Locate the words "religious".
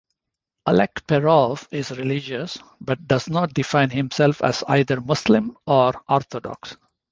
1.95-2.57